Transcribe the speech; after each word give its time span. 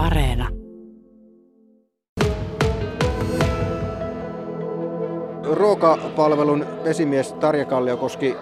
Areena. 0.00 0.48
Ruokapalvelun 5.52 6.66
esimies 6.84 7.32
Tarja 7.32 7.64
Kalliokoski, 7.64 8.36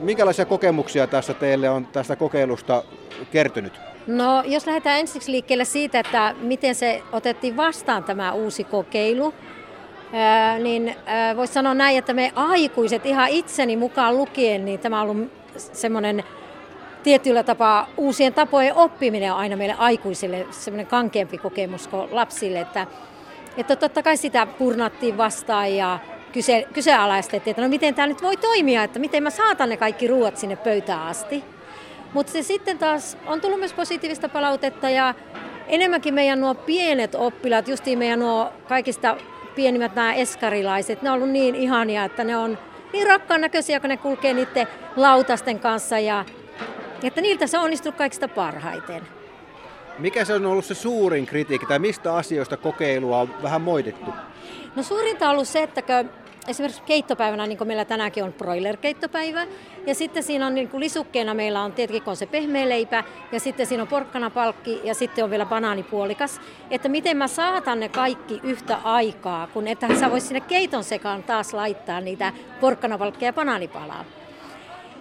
minkälaisia 0.00 0.44
kokemuksia 0.44 1.06
tässä 1.06 1.34
teille 1.34 1.70
on 1.70 1.86
tästä 1.86 2.16
kokeilusta 2.16 2.82
kertynyt? 3.30 3.80
No, 4.06 4.42
jos 4.46 4.66
lähdetään 4.66 5.00
ensiksi 5.00 5.32
liikkeelle 5.32 5.64
siitä, 5.64 6.00
että 6.00 6.34
miten 6.40 6.74
se 6.74 7.02
otettiin 7.12 7.56
vastaan 7.56 8.04
tämä 8.04 8.32
uusi 8.32 8.64
kokeilu, 8.64 9.34
niin 10.62 10.94
voisi 11.36 11.52
sanoa 11.52 11.74
näin, 11.74 11.98
että 11.98 12.14
me 12.14 12.32
aikuiset 12.34 13.06
ihan 13.06 13.28
itseni 13.28 13.76
mukaan 13.76 14.16
lukien, 14.16 14.64
niin 14.64 14.80
tämä 14.80 15.00
on 15.02 15.10
ollut 15.10 15.30
semmoinen 15.56 16.24
tietyllä 17.02 17.42
tapaa 17.42 17.88
uusien 17.96 18.34
tapojen 18.34 18.74
oppiminen 18.74 19.32
on 19.32 19.38
aina 19.38 19.56
meille 19.56 19.74
aikuisille 19.78 20.46
semmoinen 20.50 20.86
kankeampi 20.86 21.38
kokemus 21.38 21.88
kuin 21.88 22.08
lapsille, 22.10 22.60
että, 22.60 22.86
että 23.56 23.76
totta 23.76 24.02
kai 24.02 24.16
sitä 24.16 24.46
purnattiin 24.46 25.16
vastaan 25.16 25.76
ja 25.76 25.98
kyse, 26.32 26.66
kyseenalaistettiin, 26.72 27.52
että 27.52 27.62
no 27.62 27.68
miten 27.68 27.94
tämä 27.94 28.06
nyt 28.06 28.22
voi 28.22 28.36
toimia, 28.36 28.82
että 28.82 28.98
miten 28.98 29.22
mä 29.22 29.30
saatan 29.30 29.68
ne 29.68 29.76
kaikki 29.76 30.06
ruuat 30.06 30.36
sinne 30.36 30.56
pöytään 30.56 31.06
asti. 31.06 31.44
Mutta 32.12 32.32
se 32.32 32.42
sitten 32.42 32.78
taas 32.78 33.18
on 33.26 33.40
tullut 33.40 33.58
myös 33.58 33.72
positiivista 33.72 34.28
palautetta 34.28 34.90
ja 34.90 35.14
enemmänkin 35.68 36.14
meidän 36.14 36.40
nuo 36.40 36.54
pienet 36.54 37.14
oppilaat, 37.14 37.68
justiin 37.68 37.98
meidän 37.98 38.18
nuo 38.18 38.52
kaikista 38.68 39.16
pienimmät 39.54 39.94
nämä 39.94 40.14
eskarilaiset, 40.14 41.02
ne 41.02 41.10
on 41.10 41.16
ollut 41.16 41.30
niin 41.30 41.54
ihania, 41.54 42.04
että 42.04 42.24
ne 42.24 42.36
on 42.36 42.58
niin 42.92 43.06
rakkaan 43.06 43.40
näköisiä, 43.40 43.80
kun 43.80 43.88
ne 43.88 43.96
kulkee 43.96 44.34
niiden 44.34 44.68
lautasten 44.96 45.60
kanssa 45.60 45.98
ja 45.98 46.24
että 47.08 47.20
niiltä 47.20 47.46
se 47.46 47.58
on 47.58 47.64
onnistunut 47.64 47.96
kaikista 47.96 48.28
parhaiten. 48.28 49.02
Mikä 49.98 50.24
se 50.24 50.34
on 50.34 50.46
ollut 50.46 50.64
se 50.64 50.74
suurin 50.74 51.26
kritiikki 51.26 51.66
tai 51.66 51.78
mistä 51.78 52.14
asioista 52.14 52.56
kokeilua 52.56 53.18
on 53.18 53.34
vähän 53.42 53.60
moitittu? 53.60 54.10
No 54.76 54.82
suurinta 54.82 55.28
on 55.28 55.32
ollut 55.32 55.48
se, 55.48 55.62
että 55.62 55.82
esimerkiksi 56.48 56.82
keittopäivänä, 56.82 57.46
niin 57.46 57.58
kuin 57.58 57.68
meillä 57.68 57.84
tänäänkin 57.84 58.24
on 58.24 58.32
broiler-keittopäivä, 58.32 59.46
ja 59.86 59.94
sitten 59.94 60.22
siinä 60.22 60.46
on 60.46 60.54
niin 60.54 60.68
kuin 60.68 60.80
lisukkeena 60.80 61.34
meillä 61.34 61.62
on 61.62 61.72
tietenkin 61.72 62.10
on 62.10 62.16
se 62.16 62.26
pehmeä 62.26 62.68
leipä, 62.68 63.04
ja 63.32 63.40
sitten 63.40 63.66
siinä 63.66 63.82
on 63.82 63.88
porkkanapalkki, 63.88 64.80
ja 64.84 64.94
sitten 64.94 65.24
on 65.24 65.30
vielä 65.30 65.46
banaanipuolikas. 65.46 66.40
Että 66.70 66.88
miten 66.88 67.16
mä 67.16 67.28
saatan 67.28 67.80
ne 67.80 67.88
kaikki 67.88 68.40
yhtä 68.42 68.76
aikaa, 68.84 69.46
kun 69.46 69.68
että 69.68 69.88
sä 70.00 70.10
vois 70.10 70.28
sinne 70.28 70.40
keiton 70.40 70.84
sekaan 70.84 71.22
taas 71.22 71.54
laittaa 71.54 72.00
niitä 72.00 72.32
porkkanapalkkia 72.60 73.28
ja 73.28 73.32
banaanipalaa. 73.32 74.04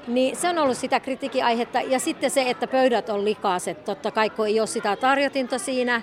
Niin 0.07 0.35
se 0.35 0.49
on 0.49 0.57
ollut 0.57 0.77
sitä 0.77 0.99
kritiikin 0.99 1.45
aihetta. 1.45 1.81
Ja 1.81 1.99
sitten 1.99 2.31
se, 2.31 2.49
että 2.49 2.67
pöydät 2.67 3.09
on 3.09 3.25
likaiset, 3.25 3.85
totta 3.85 4.11
kai 4.11 4.29
kun 4.29 4.47
ei 4.47 4.59
ole 4.59 4.67
sitä 4.67 4.95
tarjotinta 4.95 5.57
siinä, 5.57 6.01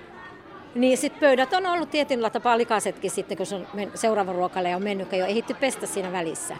niin 0.74 0.98
sitten 0.98 1.20
pöydät 1.20 1.52
on 1.52 1.66
ollut 1.66 1.90
tietyllä 1.90 2.30
tapaa 2.30 2.58
likaisetkin 2.58 3.10
sitten, 3.10 3.36
kun 3.36 3.46
se 3.46 3.54
on 3.54 3.66
seuraava 3.94 4.32
ruokalle 4.32 4.76
on 4.76 4.82
mennyt, 4.82 5.12
ei 5.12 5.22
ole 5.22 5.30
ehditty 5.30 5.54
pestä 5.54 5.86
siinä 5.86 6.12
välissä. 6.12 6.56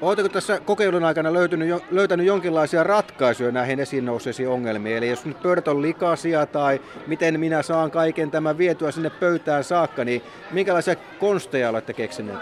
Oletteko 0.00 0.28
tässä 0.28 0.60
kokeilun 0.60 1.04
aikana 1.04 1.32
löytynyt, 1.32 1.82
löytänyt 1.90 2.26
jonkinlaisia 2.26 2.84
ratkaisuja 2.84 3.52
näihin 3.52 3.80
esiin 3.80 4.04
nousseisiin 4.04 4.48
ongelmiin? 4.48 4.96
Eli 4.96 5.08
jos 5.08 5.24
nyt 5.24 5.42
pöydät 5.42 5.68
on 5.68 5.82
likaisia 5.82 6.46
tai 6.46 6.80
miten 7.06 7.40
minä 7.40 7.62
saan 7.62 7.90
kaiken 7.90 8.30
tämän 8.30 8.58
vietyä 8.58 8.90
sinne 8.90 9.10
pöytään 9.10 9.64
saakka, 9.64 10.04
niin 10.04 10.22
minkälaisia 10.50 10.96
konsteja 11.20 11.70
olette 11.70 11.92
keksineet? 11.92 12.38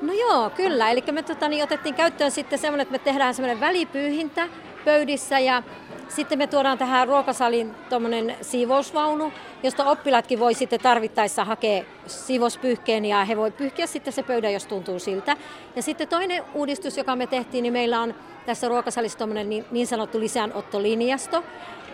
No 0.00 0.12
joo, 0.12 0.50
kyllä. 0.50 0.90
Eli 0.90 1.04
me 1.12 1.22
tota, 1.22 1.48
niin 1.48 1.64
otettiin 1.64 1.94
käyttöön 1.94 2.30
sitten 2.30 2.58
semmoinen, 2.58 2.82
että 2.82 2.92
me 2.92 2.98
tehdään 2.98 3.34
semmoinen 3.34 3.60
välipyyhintä 3.60 4.48
pöydissä 4.84 5.38
ja 5.38 5.62
sitten 6.08 6.38
me 6.38 6.46
tuodaan 6.46 6.78
tähän 6.78 7.08
ruokasalin 7.08 7.74
tuommoinen 7.88 8.36
siivousvaunu, 8.40 9.32
josta 9.62 9.84
oppilaatkin 9.84 10.40
voi 10.40 10.54
sitten 10.54 10.80
tarvittaessa 10.80 11.44
hakea 11.44 11.84
siivouspyyhkeen 12.06 13.04
ja 13.04 13.24
he 13.24 13.36
voi 13.36 13.50
pyyhkiä 13.50 13.86
sitten 13.86 14.12
se 14.12 14.22
pöydä, 14.22 14.50
jos 14.50 14.66
tuntuu 14.66 14.98
siltä. 14.98 15.36
Ja 15.76 15.82
sitten 15.82 16.08
toinen 16.08 16.44
uudistus, 16.54 16.96
joka 16.96 17.16
me 17.16 17.26
tehtiin, 17.26 17.62
niin 17.62 17.72
meillä 17.72 18.00
on 18.00 18.14
tässä 18.46 18.68
ruokasalissa 18.68 19.18
tuommoinen 19.18 19.50
niin, 19.50 19.64
niin 19.70 19.86
sanottu 19.86 20.20
lisäänottolinjasto, 20.20 21.44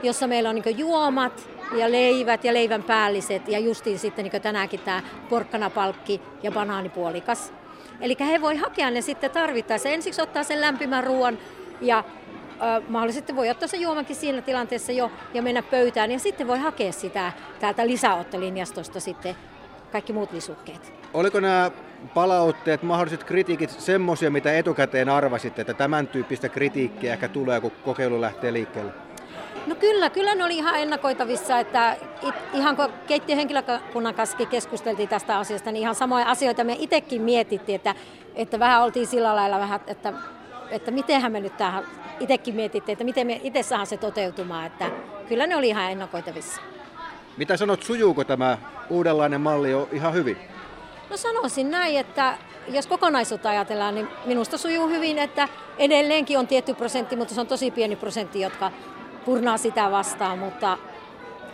jossa 0.02 0.26
meillä 0.26 0.50
on 0.50 0.54
niin 0.54 0.78
juomat 0.78 1.48
ja 1.72 1.92
leivät 1.92 2.44
ja 2.44 2.54
leivän 2.54 2.82
päälliset 2.82 3.48
ja 3.48 3.58
justiin 3.58 3.98
sitten 3.98 4.24
niin 4.24 4.42
tänäänkin 4.42 4.80
tämä 4.80 5.02
porkkanapalkki 5.28 6.20
ja 6.42 6.52
banaanipuolikas. 6.52 7.52
Eli 8.00 8.16
he 8.20 8.40
voi 8.40 8.56
hakea 8.56 8.90
ne 8.90 9.00
sitten 9.00 9.30
tarvittaessa. 9.30 9.88
Ensiksi 9.88 10.22
ottaa 10.22 10.42
sen 10.42 10.60
lämpimän 10.60 11.04
ruoan 11.04 11.38
ja 11.80 12.04
ö, 12.78 12.82
mahdollisesti 12.88 13.36
voi 13.36 13.50
ottaa 13.50 13.68
se 13.68 13.76
juomakin 13.76 14.16
siinä 14.16 14.42
tilanteessa 14.42 14.92
jo 14.92 15.10
ja 15.34 15.42
mennä 15.42 15.62
pöytään 15.62 16.10
ja 16.10 16.18
sitten 16.18 16.46
voi 16.46 16.58
hakea 16.58 16.92
sitä 16.92 17.32
täältä 17.60 17.86
lisäottolinjastosta 17.86 19.00
sitten 19.00 19.36
kaikki 19.92 20.12
muut 20.12 20.32
lisukkeet. 20.32 20.92
Oliko 21.14 21.40
nämä 21.40 21.70
palautteet, 22.14 22.82
mahdolliset 22.82 23.24
kritiikit 23.24 23.70
semmoisia, 23.70 24.30
mitä 24.30 24.58
etukäteen 24.58 25.08
arvasitte, 25.08 25.60
että 25.60 25.74
tämän 25.74 26.06
tyyppistä 26.06 26.48
kritiikkiä 26.48 27.12
ehkä 27.12 27.28
tulee, 27.28 27.60
kun 27.60 27.72
kokeilu 27.84 28.20
lähtee 28.20 28.52
liikkeelle? 28.52 29.05
No 29.66 29.74
kyllä, 29.74 30.10
kyllä 30.10 30.34
ne 30.34 30.44
oli 30.44 30.56
ihan 30.56 30.80
ennakoitavissa, 30.80 31.58
että 31.58 31.96
it, 32.22 32.34
ihan 32.54 32.76
kun 32.76 32.88
keittiöhenkilökunnan 33.06 34.14
kanssa 34.14 34.36
keskusteltiin 34.36 35.08
tästä 35.08 35.38
asiasta, 35.38 35.72
niin 35.72 35.82
ihan 35.82 35.94
samoja 35.94 36.30
asioita 36.30 36.64
me 36.64 36.76
itsekin 36.78 37.22
mietittiin, 37.22 37.76
että, 37.76 37.94
että 38.34 38.58
vähän 38.58 38.82
oltiin 38.82 39.06
sillä 39.06 39.36
lailla 39.36 39.58
vähän, 39.58 39.80
että, 39.86 40.12
että 40.70 40.90
mitenhän 40.90 41.32
me 41.32 41.40
nyt 41.40 41.56
tähän 41.56 41.84
itsekin 42.20 42.54
mietittiin, 42.54 42.92
että 42.92 43.04
miten 43.04 43.26
me 43.26 43.40
itse 43.42 43.62
saadaan 43.62 43.86
se 43.86 43.96
toteutumaan, 43.96 44.66
että 44.66 44.90
kyllä 45.28 45.46
ne 45.46 45.56
oli 45.56 45.68
ihan 45.68 45.92
ennakoitavissa. 45.92 46.60
Mitä 47.36 47.56
sanot, 47.56 47.82
sujuuko 47.82 48.24
tämä 48.24 48.58
uudenlainen 48.90 49.40
malli 49.40 49.70
jo 49.70 49.88
ihan 49.92 50.14
hyvin? 50.14 50.36
No 51.10 51.16
sanoisin 51.16 51.70
näin, 51.70 51.98
että 51.98 52.38
jos 52.68 52.86
kokonaisuutta 52.86 53.48
ajatellaan, 53.48 53.94
niin 53.94 54.08
minusta 54.24 54.58
sujuu 54.58 54.88
hyvin, 54.88 55.18
että 55.18 55.48
edelleenkin 55.78 56.38
on 56.38 56.46
tietty 56.46 56.74
prosentti, 56.74 57.16
mutta 57.16 57.34
se 57.34 57.40
on 57.40 57.46
tosi 57.46 57.70
pieni 57.70 57.96
prosentti, 57.96 58.40
jotka 58.40 58.70
purnaa 59.26 59.56
sitä 59.56 59.90
vastaan, 59.90 60.38
mutta 60.38 60.78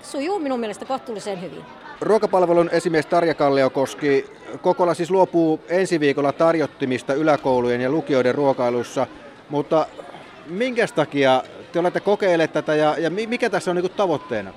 sujuu 0.03 0.39
minun 0.39 0.61
mielestä 0.61 0.85
kohtuullisen 0.85 1.43
hyvin. 1.43 1.65
Ruokapalvelun 2.01 2.71
esimies 2.73 3.07
Tarja 3.07 3.35
Kalliokoski, 3.35 4.27
Kokola 4.63 4.95
siis 4.95 5.11
luopuu 5.11 5.61
ensi 5.69 6.01
viikolla 6.01 6.33
tarjottimista 6.33 7.15
yläkoulujen 7.15 7.81
ja 7.81 7.91
lukioiden 7.91 8.35
ruokailussa, 8.35 9.07
mutta 9.49 9.87
minkä 10.47 10.87
takia 10.95 11.43
te 11.73 11.79
olette 11.79 12.01
kokeilleet 12.01 12.53
tätä 12.53 12.75
ja, 12.75 12.99
ja 12.99 13.11
mikä 13.11 13.51
tässä 13.51 13.71
on 13.71 13.77
niin 13.77 13.91
tavoitteena? 13.91 14.53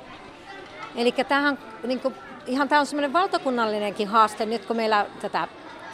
Eli 0.96 1.12
tämähän 1.12 1.60
niin 1.84 2.00
kuin, 2.00 2.16
ihan 2.48 2.70
tämä 2.70 2.80
on 2.80 2.86
semmoinen 2.86 3.14
valtakunnallinenkin 3.14 4.08
haaste 4.08 4.46
nyt, 4.46 4.66
kun 4.66 4.76
meillä 4.76 5.06
tätä 5.22 5.48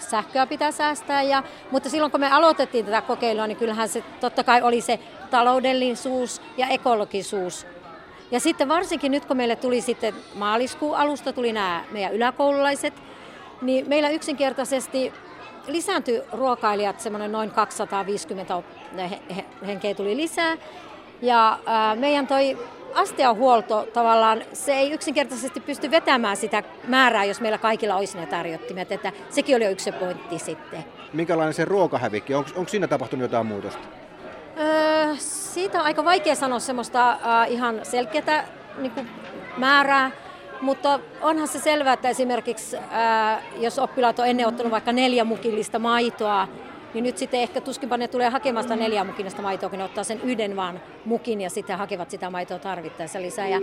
sähköä 0.09 0.47
pitää 0.47 0.72
säästää. 0.72 1.22
Ja, 1.22 1.44
mutta 1.72 1.89
silloin 1.89 2.12
kun 2.12 2.19
me 2.19 2.31
aloitettiin 2.31 2.85
tätä 2.85 3.01
kokeilua, 3.01 3.47
niin 3.47 3.57
kyllähän 3.57 3.89
se 3.89 4.03
totta 4.19 4.44
kai 4.44 4.62
oli 4.62 4.81
se 4.81 5.00
taloudellisuus 5.29 6.41
ja 6.57 6.67
ekologisuus. 6.67 7.67
Ja 8.31 8.39
sitten 8.39 8.69
varsinkin 8.69 9.12
nyt 9.12 9.25
kun 9.25 9.38
meille 9.38 9.56
tuli 9.56 9.81
sitten 9.81 10.13
maaliskuun 10.35 10.97
alusta, 10.97 11.34
tuli 11.34 11.53
nämä 11.53 11.84
meidän 11.91 12.13
yläkoululaiset, 12.13 12.94
niin 13.62 13.89
meillä 13.89 14.09
yksinkertaisesti 14.09 15.13
lisääntyi 15.67 16.22
ruokailijat, 16.31 17.00
semmoinen 17.00 17.31
noin 17.31 17.51
250 17.51 18.63
henkeä 19.66 19.94
tuli 19.94 20.18
lisää. 20.18 20.57
Ja 21.22 21.59
meidän 21.95 22.28
toi 22.28 22.57
astiahuolto 22.96 23.88
tavallaan, 23.94 24.44
se 24.53 24.74
ei 24.74 24.91
yksinkertaisesti 24.91 25.59
pysty 25.59 25.91
vetämään 25.91 26.38
sitä 26.38 26.63
määrää, 26.88 27.25
jos 27.25 27.41
meillä 27.41 27.57
kaikilla 27.57 27.96
olisi 27.96 28.18
ne 28.18 28.25
tarjottimet, 28.25 28.91
että 28.91 29.12
sekin 29.29 29.56
oli 29.56 29.66
jo 29.66 29.72
yksi 29.72 29.91
pointti 29.91 30.40
sitten. 30.40 30.85
Minkälainen 31.13 31.53
se 31.53 31.66
ruokahävikki, 31.66 32.34
onko, 32.34 32.50
onko 32.56 32.69
siinä 32.69 32.88
tapahtunut 32.88 33.24
jotain 33.24 33.46
muutosta? 33.46 33.88
Öö, 34.59 35.16
siitä 35.18 35.80
on 35.80 35.85
aika 35.85 36.06
vaikea 36.06 36.35
sanoa 36.35 36.59
semmoista 36.59 37.12
äh, 37.12 37.51
ihan 37.51 37.80
selkeää 37.84 38.47
niin 38.78 38.91
kuin 38.91 39.09
määrää, 39.57 40.12
mutta 40.62 41.00
onhan 41.21 41.48
se 41.48 41.60
selvää, 41.60 41.94
että 41.94 42.10
esimerkiksi 42.10 42.77
äh, 42.77 43.44
jos 43.57 43.80
oppilaat 43.80 44.19
on 44.19 44.27
ennen 44.27 44.48
ottanut 44.48 44.71
vaikka 44.71 44.92
neljä 44.92 45.24
mukillista 45.24 45.80
maitoa, 45.80 46.48
niin 46.94 47.04
nyt 47.04 47.18
sitten 47.18 47.40
ehkä 47.40 47.62
tuskinpa 47.62 47.98
ne 47.98 48.08
tulee 48.08 48.30
hakemaan 48.30 48.64
sitä 48.64 48.76
neljä 48.76 49.04
mukinasta 49.04 49.42
maitoa, 49.42 49.70
kun 49.70 49.80
ne 49.80 49.86
ottaa 49.86 50.04
sen 50.04 50.22
yhden 50.22 50.56
vaan 50.56 50.82
mukin 51.06 51.42
ja 51.42 51.50
sitten 51.50 51.78
hakevat 51.78 52.12
sitä 52.12 52.30
maitoa 52.30 52.60
tarvittaessa 52.60 53.22
lisää. 53.22 53.48
Ja, 53.48 53.60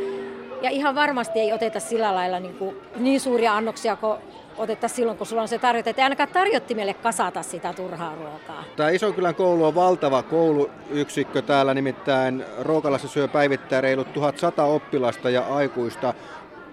ja 0.63 0.71
ihan 0.71 0.95
varmasti 0.95 1.41
ei 1.41 1.53
oteta 1.53 1.81
sillä 1.81 2.15
lailla 2.15 2.41
niin, 2.41 2.55
kuin, 2.55 2.77
niin 2.97 3.21
suuria 3.21 3.57
annoksia 3.57 3.97
kuin 3.97 4.19
otettaisiin 4.57 4.97
silloin, 4.97 5.19
kun 5.19 5.27
sulla 5.27 5.43
on 5.43 5.49
se 5.49 5.59
tarjota. 5.59 5.91
Ei 5.91 6.03
ainakaan 6.03 6.29
tarjottimelle 6.29 6.95
kasata 6.95 7.43
sitä 7.43 7.73
turhaa 7.73 8.15
ruokaa. 8.15 8.65
Tämä 8.77 8.91
Isonkylän 8.91 9.35
koulu 9.35 9.65
on 9.65 9.75
valtava 9.75 10.23
kouluyksikkö 10.23 11.43
täällä, 11.43 11.75
nimittäin 11.75 12.45
Ruokalassa 12.61 13.09
syö 13.09 13.29
päivittäin 13.29 13.83
reilut 13.83 14.13
1100 14.13 14.65
oppilasta 14.65 15.31
ja 15.31 15.43
aikuista. 15.51 16.15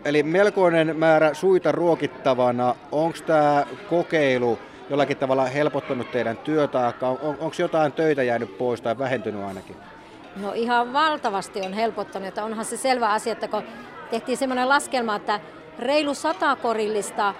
Eli 0.06 0.24
melkoinen 0.24 0.96
määrä 0.98 1.34
suita 1.34 1.72
ruokittavana. 1.72 2.76
Onko 2.92 3.18
tämä 3.26 3.66
kokeilu 3.90 4.60
jollakin 4.90 5.18
tavalla 5.18 5.46
helpottanut 5.46 6.12
teidän 6.12 6.38
työtaakkaa? 6.38 7.10
On, 7.10 7.18
onko 7.22 7.56
jotain 7.58 7.92
töitä 7.92 8.24
jäänyt 8.24 8.58
pois 8.58 8.82
tai 8.82 8.98
vähentynyt 8.98 9.44
ainakin? 9.44 9.76
No 10.36 10.54
ihan 10.54 10.94
valtavasti 10.94 11.62
on 11.62 11.74
helpottanut. 11.74 12.28
Että 12.28 12.44
onhan 12.44 12.66
se 12.66 12.78
selvä 12.78 13.10
asia, 13.10 13.34
että 13.34 13.48
kun 13.48 13.64
tehtiin 14.10 14.38
semmoinen 14.38 14.70
laskelma, 14.70 15.16
että 15.16 15.40
reilu 15.80 16.14
sata 16.14 16.56
korillista 16.56 17.34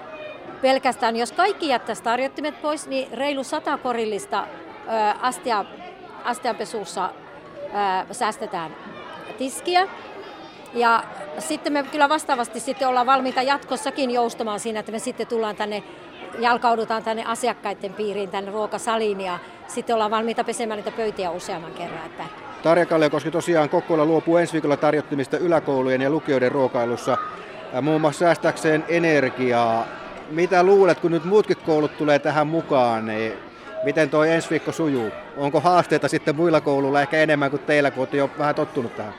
pelkästään, 0.62 1.16
jos 1.16 1.32
kaikki 1.32 1.68
jättäisi 1.68 2.04
tarjottimet 2.04 2.62
pois, 2.62 2.88
niin 2.88 3.08
reilu 3.14 3.44
sata 3.44 3.78
korillista 3.78 4.48
astia, 5.22 5.66
astianpesuussa 6.24 7.10
säästetään 8.12 8.76
tiskiä. 9.38 9.88
Ja 10.74 11.04
sitten 11.40 11.74
me 11.74 11.84
kyllä 11.84 12.10
vastaavasti 12.10 12.60
sitten 12.60 12.88
ollaan 12.88 13.06
valmiita 13.06 13.42
jatkossakin 13.42 14.12
joustamaan 14.12 14.60
siinä, 14.60 14.80
että 14.80 14.92
me 14.92 15.00
sitten 15.00 15.28
tullaan 15.28 15.56
tänne, 15.56 15.84
jalkaudutaan 16.40 17.04
tänne 17.04 17.24
asiakkaiden 17.26 17.94
piiriin, 17.94 18.30
tänne 18.30 18.52
ruokasaliin 18.52 19.22
ja 19.22 19.40
sitten 19.68 19.94
ollaan 19.94 20.12
valmiita 20.12 20.44
pesemään 20.44 20.78
niitä 20.78 20.92
pöytiä 20.92 21.32
useamman 21.32 21.72
kerran. 21.72 22.06
Että 22.06 22.24
Tarja 22.64 22.86
Kalliokoski 22.86 23.32
tosiaan 23.32 23.70
Kokkola 23.70 24.06
luopuu 24.06 24.38
ensi 24.38 24.54
viikolla 24.54 24.78
tarjottimista 24.78 25.38
yläkoulujen 25.38 26.02
ja 26.02 26.10
lukioiden 26.10 26.52
ruokailussa 26.52 27.18
muun 27.82 28.02
muassa 28.02 28.20
säästäkseen 28.20 28.86
energiaa. 28.88 29.88
Mitä 30.30 30.64
luulet, 30.64 31.00
kun 31.00 31.12
nyt 31.12 31.26
muutkin 31.26 31.58
koulut 31.66 31.98
tulee 31.98 32.20
tähän 32.20 32.48
mukaan, 32.48 33.06
niin 33.06 33.34
miten 33.84 34.10
tuo 34.10 34.24
ensi 34.24 34.50
viikko 34.50 34.72
sujuu? 34.72 35.12
Onko 35.38 35.60
haasteita 35.60 36.08
sitten 36.08 36.36
muilla 36.36 36.62
kouluilla 36.62 37.02
ehkä 37.02 37.18
enemmän 37.18 37.50
kuin 37.50 37.62
teillä, 37.62 37.92
kun 37.92 38.02
olette 38.02 38.18
jo 38.18 38.30
vähän 38.38 38.56
tottunut 38.56 38.96
tähän? 38.96 39.14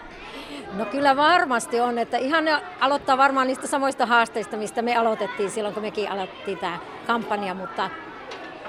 No 0.73 0.85
kyllä 0.85 1.17
varmasti 1.17 1.81
on, 1.81 1.99
että 1.99 2.17
ihan 2.17 2.45
ne 2.45 2.63
aloittaa 2.81 3.19
varmaan 3.19 3.47
niistä 3.47 3.67
samoista 3.67 4.07
haasteista, 4.07 4.57
mistä 4.57 4.83
me 4.83 4.97
aloitettiin 4.97 5.51
silloin, 5.51 5.75
kun 5.75 5.83
mekin 5.83 6.11
aloitettiin 6.11 6.59
tämä 6.59 6.79
kampanja, 7.07 7.55
mutta 7.55 7.91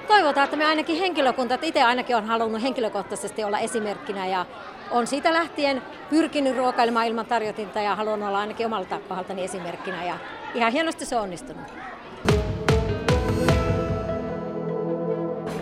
toivotaan, 0.08 0.46
että 0.46 0.58
me 0.58 0.66
ainakin 0.66 1.00
henkilökunta, 1.00 1.54
että 1.54 1.66
itse 1.68 1.84
ainakin 1.84 2.16
on 2.16 2.26
halunnut 2.26 2.62
henkilökohtaisesti 2.62 3.44
olla 3.44 3.60
esimerkkinä 3.60 4.28
ja 4.28 4.46
on 4.92 5.08
siitä 5.08 5.34
lähtien 5.34 5.82
pyrkinyt 6.10 6.58
ruokailemaan 6.58 7.08
ilman 7.08 7.26
tarjotinta 7.26 7.82
ja 7.82 7.96
haluan 7.96 8.24
olla 8.24 8.40
ainakin 8.40 8.66
omalta 8.66 9.00
kohdaltani 9.08 9.44
esimerkkinä 9.44 10.06
ja 10.06 10.18
ihan 10.54 10.72
hienosti 10.72 11.06
se 11.06 11.16
on 11.16 11.22
onnistunut. 11.22 11.68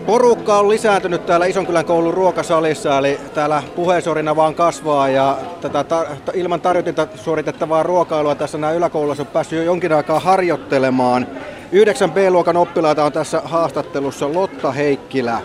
Porukka 0.06 0.58
on 0.58 0.68
lisääntynyt 0.68 1.26
täällä 1.26 1.46
Isonkylän 1.46 1.84
koulun 1.84 2.14
ruokasalissa, 2.14 2.98
eli 2.98 3.20
täällä 3.34 3.62
puheensorina 3.76 4.36
vaan 4.36 4.54
kasvaa 4.54 5.08
ja 5.08 5.38
tätä 5.60 5.84
ta- 5.84 6.06
ilman 6.34 6.60
tarjotinta 6.60 7.06
suoritettavaa 7.14 7.82
ruokailua 7.82 8.34
tässä 8.34 8.58
nämä 8.58 8.72
yläkoulussa 8.72 9.22
on 9.22 9.26
päässyt 9.26 9.56
jo 9.56 9.64
jonkin 9.64 9.92
aikaa 9.92 10.20
harjoittelemaan. 10.20 11.26
9 11.72 12.10
B-luokan 12.10 12.56
oppilaita 12.56 13.04
on 13.04 13.12
tässä 13.12 13.42
haastattelussa 13.44 14.32
Lotta 14.32 14.72
Heikkilä. 14.72 15.38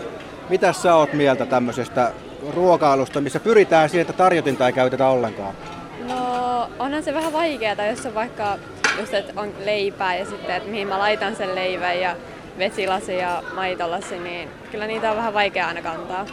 Mitä 0.49 0.73
sä 0.73 0.95
oot 0.95 1.13
mieltä 1.13 1.45
tämmöisestä 1.45 2.11
ruokailusta, 2.55 3.21
missä 3.21 3.39
pyritään 3.39 3.89
siihen, 3.89 4.01
että 4.01 4.13
tarjotinta 4.13 4.67
ei 4.67 4.73
käytetä 4.73 5.07
ollenkaan? 5.07 5.53
No 6.07 6.69
onhan 6.79 7.03
se 7.03 7.13
vähän 7.13 7.33
vaikeaa, 7.33 7.85
jos 7.85 8.05
on 8.05 8.15
vaikka 8.15 8.57
just, 8.99 9.13
että 9.13 9.33
on 9.35 9.49
leipää 9.65 10.15
ja 10.15 10.25
sitten, 10.25 10.55
että 10.55 10.69
mihin 10.69 10.87
mä 10.87 10.99
laitan 10.99 11.35
sen 11.35 11.55
leivän 11.55 11.99
ja 11.99 12.15
vesilasi 12.61 13.17
ja 13.17 13.43
maitolasi, 13.55 14.19
niin 14.19 14.49
kyllä 14.71 14.87
niitä 14.87 15.11
on 15.11 15.17
vähän 15.17 15.33
vaikea 15.33 15.67
aina 15.67 15.81
kantaa. 15.81 16.25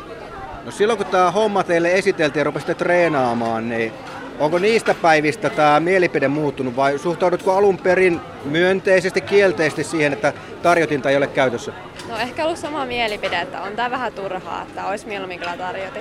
No 0.65 0.71
silloin 0.71 0.97
kun 0.97 1.07
tämä 1.07 1.31
homma 1.31 1.63
teille 1.63 1.93
esiteltiin 1.95 2.41
ja 2.41 2.45
rupesitte 2.45 2.75
treenaamaan, 2.75 3.69
niin 3.69 3.93
onko 4.39 4.59
niistä 4.59 4.95
päivistä 5.03 5.51
tämä 5.51 5.81
mielipide 5.81 6.29
muuttunut 6.29 6.77
vai 6.77 6.99
suhtaudutko 6.99 7.57
alun 7.57 7.79
perin 7.79 8.21
myönteisesti, 8.45 9.21
kielteisesti 9.21 9.85
siihen, 9.85 10.13
että 10.13 10.33
tarjotinta 10.63 11.11
ei 11.11 11.17
ole 11.17 11.27
käytössä? 11.27 11.73
No 12.09 12.19
ehkä 12.19 12.45
ollut 12.45 12.59
sama 12.59 12.87
mielipide, 12.87 13.41
että 13.41 13.63
on 13.63 13.73
tämä 13.77 13.91
vähän 13.91 14.13
turhaa, 14.13 14.63
että 14.63 14.87
olisi 14.87 15.07
mieluummin 15.07 15.39
kyllä 15.39 15.57
tarjoti. 15.57 16.01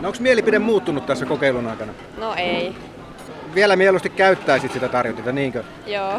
No 0.00 0.08
onko 0.08 0.18
mielipide 0.20 0.58
muuttunut 0.58 1.06
tässä 1.06 1.26
kokeilun 1.26 1.66
aikana? 1.66 1.92
No 2.18 2.34
ei. 2.36 2.74
Vielä 3.54 3.76
mieluusti 3.76 4.10
käyttäisit 4.10 4.72
sitä 4.72 4.88
tarjotinta, 4.88 5.32
niinkö? 5.32 5.64
Joo. 5.86 6.12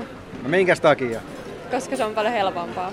No 0.44 0.50
minkäs 0.50 0.82
takia? 0.82 1.22
Koska 1.72 1.96
se 1.96 2.06
on 2.06 2.14
paljon 2.14 2.34
helpompaa. 2.34 2.92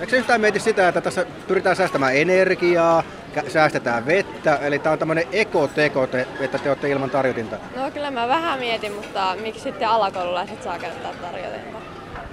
Eikö 0.00 0.10
se 0.10 0.16
yhtään 0.16 0.40
mieti 0.40 0.60
sitä, 0.60 0.88
että 0.88 1.00
tässä 1.00 1.26
pyritään 1.48 1.76
säästämään 1.76 2.16
energiaa, 2.16 3.02
säästetään 3.48 4.06
vettä, 4.06 4.56
eli 4.56 4.78
tämä 4.78 4.92
on 4.92 4.98
tämmöinen 4.98 5.24
ekoteko, 5.32 6.04
että 6.40 6.58
te 6.58 6.68
olette 6.68 6.90
ilman 6.90 7.10
tarjotinta? 7.10 7.56
No 7.76 7.90
kyllä 7.90 8.10
mä 8.10 8.28
vähän 8.28 8.58
mietin, 8.58 8.92
mutta 8.92 9.36
miksi 9.42 9.60
sitten 9.60 9.88
alakoululaiset 9.88 10.62
saa 10.62 10.78
käyttää 10.78 11.12
tarjotinta? 11.22 11.78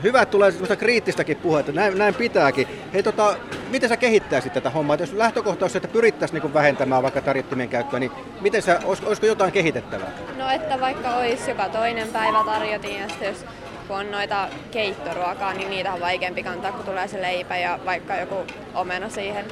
Hyvä, 0.03 0.21
että 0.21 0.31
tulee 0.31 0.51
semmoista 0.51 0.75
kriittistäkin 0.75 1.37
puhetta, 1.37 1.71
näin, 1.71 1.97
näin 1.97 2.15
pitääkin. 2.15 2.67
Hei, 2.93 3.03
tota, 3.03 3.35
miten 3.69 3.89
sä 3.89 3.97
kehittäisit 3.97 4.53
tätä 4.53 4.69
hommaa? 4.69 4.93
Että 4.93 5.03
jos 5.03 5.13
lähtökohta 5.13 5.65
olisi, 5.65 5.77
että 5.77 5.87
pyrittäisiin 5.87 6.41
niin 6.41 6.53
vähentämään 6.53 7.03
vaikka 7.03 7.21
tarjottimien 7.21 7.69
käyttöä, 7.69 7.99
niin 7.99 8.11
miten 8.41 8.61
sä, 8.61 8.79
olis, 8.83 9.03
olisiko 9.03 9.27
jotain 9.27 9.51
kehitettävää? 9.51 10.11
No, 10.37 10.49
että 10.49 10.79
vaikka 10.79 11.15
olisi 11.15 11.49
joka 11.49 11.69
toinen 11.69 12.07
päivä 12.07 12.43
tarjotin, 12.45 12.99
ja 12.99 13.09
sitten 13.09 13.27
jos 13.27 13.45
kun 13.93 13.99
on 13.99 14.11
noita 14.11 14.47
keittoruokaa, 14.71 15.53
niin 15.53 15.69
niitä 15.69 15.93
on 15.93 15.99
vaikeampi 15.99 16.43
kantaa, 16.43 16.71
kun 16.71 16.85
tulee 16.85 17.07
se 17.07 17.21
leipä 17.21 17.57
ja 17.57 17.79
vaikka 17.85 18.15
joku 18.15 18.35
omena 18.73 19.09
siihen. 19.09 19.45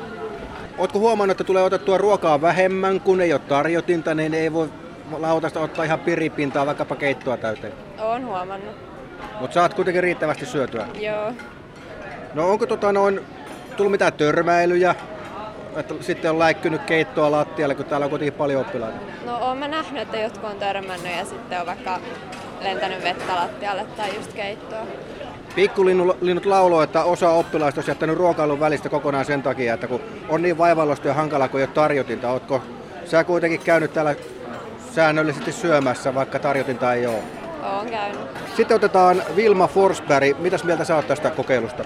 Oletko 0.78 1.00
huomannut, 1.00 1.32
että 1.32 1.44
tulee 1.44 1.64
otettua 1.64 1.98
ruokaa 1.98 2.42
vähemmän, 2.42 3.02
kun 3.02 3.22
ei 3.22 3.34
ole 3.34 3.42
tarjotinta, 3.48 4.14
niin 4.14 4.34
ei 4.34 4.54
voi 4.54 4.70
lautasta 5.18 5.60
ottaa 5.60 5.86
ihan 5.86 6.00
piripintaa 6.00 6.66
vaikkapa 6.66 6.96
keittoa 6.96 7.38
täyteen? 7.38 7.74
Olen 8.00 8.26
huomannut. 8.26 8.76
Mutta 9.40 9.54
saat 9.54 9.74
kuitenkin 9.74 10.04
riittävästi 10.04 10.46
syötyä? 10.46 10.88
Joo. 11.00 11.34
No 12.34 12.50
onko 12.50 12.66
tota 12.66 12.94
noin, 12.94 13.22
tullut 13.78 13.92
mitään 13.92 14.14
törmäilyjä? 14.14 14.96
Että 15.76 15.94
sitten 16.02 16.32
on 16.32 16.40
läikkynyt 16.40 16.82
keittoa 16.82 17.32
lattialle, 17.32 17.76
kun 17.76 17.86
täällä 17.86 18.04
on 18.04 18.10
kuitenkin 18.10 18.38
paljon 18.38 18.62
oppilaita? 18.62 18.98
No 19.26 19.38
oon 19.38 19.58
mä 19.58 19.68
nähnyt, 19.68 20.02
että 20.02 20.18
jotkut 20.18 20.50
on 20.50 20.60
törmännyt 20.60 21.18
ja 21.18 21.26
sitten 21.26 21.60
on 21.60 21.66
vaikka 21.66 22.00
lentänyt 22.63 23.04
vettä 23.04 23.36
lattialle 23.36 23.86
tai 23.98 24.16
just 24.16 24.34
keittoa. 24.34 24.80
Pikkulinnut 25.56 26.46
lauloo, 26.46 26.81
että 26.81 27.04
osa 27.04 27.30
oppilaista 27.30 27.81
on 27.81 27.88
jättänyt 27.88 28.18
ruokailun 28.18 28.60
välistä 28.60 28.90
kokonaan 28.90 29.25
sen 29.25 29.44
takia, 29.44 29.74
että 29.74 29.88
kun 29.88 30.02
on 30.30 30.42
niin 30.42 30.58
vaivalloista 30.58 31.08
ja 31.08 31.13
hankala, 31.13 31.48
kun 31.48 31.60
ei 31.60 31.66
ole 31.66 31.74
tarjotinta. 31.74 32.31
Ootko 32.31 32.62
sä 33.06 33.24
kuitenkin 33.24 33.60
käynyt 33.60 33.94
täällä 33.94 34.16
säännöllisesti 34.92 35.52
syömässä, 35.52 36.16
vaikka 36.16 36.40
tarjotinta 36.40 36.94
ei 36.94 37.08
ole? 37.08 37.19
Oon 37.63 37.90
käynyt. 37.90 38.19
Sitten 38.56 38.75
otetaan 38.75 39.24
Vilma 39.36 39.68
Forsberg. 39.68 40.40
Mitäs 40.40 40.64
mieltä 40.64 40.84
sä 40.84 40.96
oot 40.96 41.07
tästä 41.07 41.30
kokeilusta? 41.30 41.84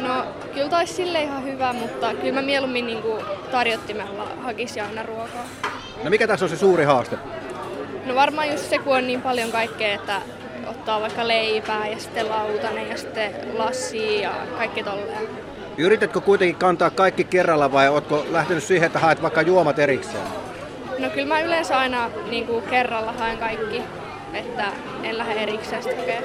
No, 0.00 0.24
kyllä 0.54 0.68
taisi 0.68 0.94
sille 0.94 1.22
ihan 1.22 1.44
hyvä, 1.44 1.72
mutta 1.72 2.14
kyllä 2.14 2.34
mä 2.34 2.42
mieluummin 2.42 2.86
niin 2.86 3.02
tarjottimella 3.50 4.28
hakisin 4.42 4.82
aina 4.82 5.02
ruokaa. 5.02 5.44
No 6.04 6.10
mikä 6.10 6.26
tässä 6.26 6.44
on 6.44 6.48
se 6.48 6.56
suuri 6.56 6.84
haaste? 6.84 7.16
No 8.04 8.14
varmaan 8.14 8.50
just 8.50 8.70
se, 8.70 8.78
kun 8.78 8.96
on 8.96 9.06
niin 9.06 9.22
paljon 9.22 9.52
kaikkea, 9.52 9.94
että 9.94 10.22
ottaa 10.66 11.00
vaikka 11.00 11.28
leipää 11.28 11.88
ja 11.88 11.98
sitten 11.98 12.28
lautanen 12.28 12.88
ja 12.90 12.96
sitten 12.96 13.32
lassi 13.54 14.20
ja 14.20 14.32
kaikki 14.58 14.82
tolleen. 14.82 15.28
Yritätkö 15.76 16.20
kuitenkin 16.20 16.56
kantaa 16.56 16.90
kaikki 16.90 17.24
kerralla 17.24 17.72
vai 17.72 17.88
ootko 17.88 18.26
lähtenyt 18.30 18.64
siihen, 18.64 18.86
että 18.86 18.98
haet 18.98 19.22
vaikka 19.22 19.42
juomat 19.42 19.78
erikseen? 19.78 20.24
No 20.98 21.10
kyllä 21.10 21.28
mä 21.28 21.40
yleensä 21.40 21.78
aina 21.78 22.10
niin 22.30 22.46
kuin 22.46 22.62
kerralla 22.62 23.12
haen 23.12 23.38
kaikki, 23.38 23.82
että 24.34 24.64
en 25.02 25.18
lähde 25.18 25.32
erikseen 25.40 25.84
tekemään. 25.84 26.24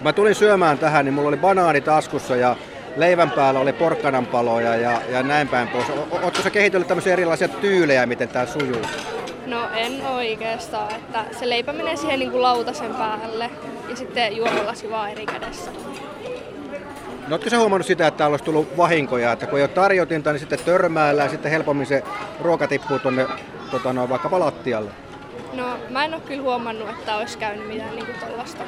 Mä 0.00 0.12
tulin 0.12 0.34
syömään 0.34 0.78
tähän, 0.78 1.04
niin 1.04 1.14
mulla 1.14 1.28
oli 1.28 1.36
banaani 1.36 1.80
taskussa 1.80 2.36
ja 2.36 2.56
leivän 2.96 3.30
päällä 3.30 3.60
oli 3.60 3.72
porkkananpaloja 3.72 4.76
ja, 4.76 5.02
ja 5.10 5.22
näin 5.22 5.48
päin 5.48 5.68
pois. 5.68 5.86
Ootko 6.22 6.42
sä 6.42 6.50
kehitellyt 6.50 6.88
tämmöisiä 6.88 7.12
erilaisia 7.12 7.48
tyylejä, 7.48 8.06
miten 8.06 8.28
tää 8.28 8.46
sujuu? 8.46 8.82
No 9.48 9.68
en 9.74 10.06
oikeastaan, 10.06 10.94
että 10.94 11.24
se 11.38 11.48
leipä 11.48 11.72
menee 11.72 11.96
siihen 11.96 12.18
niin 12.18 12.30
kuin 12.30 12.42
lautasen 12.42 12.94
päälle 12.94 13.50
ja 13.88 13.96
sitten 13.96 14.36
juomalasi 14.36 14.90
vaan 14.90 15.10
eri 15.10 15.26
kädessä. 15.26 15.70
No 17.28 17.34
ootko 17.34 17.50
sä 17.50 17.58
huomannut 17.58 17.86
sitä, 17.86 18.06
että 18.06 18.18
täällä 18.18 18.32
olisi 18.32 18.44
tullut 18.44 18.76
vahinkoja, 18.76 19.32
että 19.32 19.46
kun 19.46 19.58
ei 19.58 19.62
ole 19.62 19.68
tarjotinta, 19.68 20.32
niin 20.32 20.40
sitten 20.40 20.58
törmäillä 20.64 21.22
ja 21.22 21.30
sitten 21.30 21.50
helpommin 21.50 21.86
se 21.86 22.02
ruoka 22.40 22.68
tippuu 22.68 22.98
tuonne 22.98 23.26
tota, 23.70 23.92
no, 23.92 24.08
vaikka 24.08 24.40
lattialle? 24.40 24.90
No 25.52 25.78
mä 25.90 26.04
en 26.04 26.14
ole 26.14 26.22
kyllä 26.26 26.42
huomannut, 26.42 26.88
että 26.88 27.16
olisi 27.16 27.38
käynyt 27.38 27.68
mitään 27.68 27.96
niin 27.96 28.06
tällaista. 28.20 28.64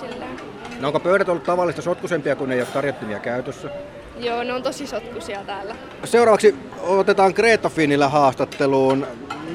Silleen. 0.00 0.36
No 0.80 0.88
onko 0.88 1.00
pöydät 1.00 1.28
ollut 1.28 1.44
tavallista 1.44 1.82
sotkusempia, 1.82 2.36
kun 2.36 2.52
ei 2.52 2.60
ole 2.60 2.68
tarjottimia 2.72 3.18
käytössä? 3.18 3.70
Joo, 4.18 4.42
ne 4.42 4.52
on 4.52 4.62
tosi 4.62 4.86
sotkuisia 4.86 5.40
täällä. 5.46 5.76
Seuraavaksi 6.04 6.54
otetaan 6.82 7.32
Greta 7.36 7.68
Finillä 7.68 8.08
haastatteluun. 8.08 9.06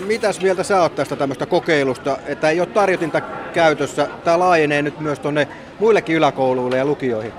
Mitäs 0.05 0.41
mieltä 0.41 0.63
sä 0.63 0.81
oot 0.81 0.95
tästä 0.95 1.15
tämmöistä 1.15 1.45
kokeilusta, 1.45 2.17
että 2.25 2.49
ei 2.49 2.59
ole 2.59 2.67
tarjotinta 2.67 3.21
käytössä? 3.53 4.07
Tämä 4.23 4.39
laajenee 4.39 4.81
nyt 4.81 4.99
myös 4.99 5.19
tuonne 5.19 5.47
muillekin 5.79 6.15
yläkouluille 6.15 6.77
ja 6.77 6.85
lukioihin. 6.85 7.33